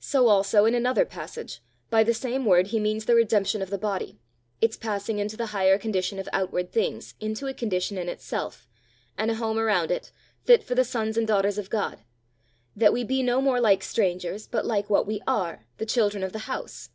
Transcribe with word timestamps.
So 0.00 0.26
also, 0.26 0.64
in 0.64 0.74
another 0.74 1.04
passage, 1.04 1.60
by 1.88 2.02
the 2.02 2.12
same 2.14 2.44
word 2.44 2.66
he 2.66 2.80
means 2.80 3.04
the 3.04 3.14
redemption 3.14 3.62
of 3.62 3.70
the 3.70 3.78
body 3.78 4.18
its 4.60 4.76
passing 4.76 5.20
into 5.20 5.36
the 5.36 5.46
higher 5.54 5.78
condition 5.78 6.18
of 6.18 6.28
outward 6.32 6.72
things, 6.72 7.14
into 7.20 7.46
a 7.46 7.54
condition 7.54 7.96
in 7.96 8.08
itself, 8.08 8.66
and 9.16 9.30
a 9.30 9.34
home 9.36 9.60
around 9.60 9.92
it, 9.92 10.10
fit 10.42 10.64
for 10.64 10.74
the 10.74 10.82
sons 10.82 11.16
and 11.16 11.28
daughters 11.28 11.58
of 11.58 11.70
God 11.70 12.00
that 12.74 12.92
we 12.92 13.04
be 13.04 13.22
no 13.22 13.40
more 13.40 13.60
like 13.60 13.84
strangers, 13.84 14.48
but 14.48 14.66
like 14.66 14.90
what 14.90 15.06
we 15.06 15.20
are, 15.28 15.64
the 15.78 15.86
children 15.86 16.24
of 16.24 16.32
the 16.32 16.50
house. 16.50 16.88